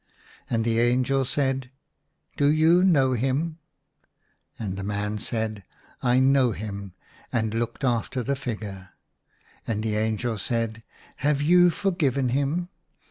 And 0.49 0.65
the 0.65 0.79
angel 0.79 1.23
said," 1.25 1.71
Do 2.35 2.47
you 2.49 2.83
know 2.83 3.13
him?" 3.13 3.59
IN 4.57 4.65
A 4.65 4.65
RUINED 4.65 4.65
CHAPEL, 4.65 4.65
in 4.65 4.65
And 4.69 4.77
the 4.77 4.83
man 4.83 5.17
said," 5.19 5.63
I 6.11 6.19
know 6.19 6.51
him," 6.53 6.93
and 7.31 7.53
he 7.53 7.59
looked 7.59 7.83
after 7.83 8.23
the 8.23 8.35
figure. 8.35 8.93
And 9.67 9.83
the 9.83 9.97
angel 9.97 10.39
said," 10.39 10.81
Have 11.17 11.43
you 11.43 11.69
for 11.69 11.91
given 11.91 12.29
him 12.29 12.69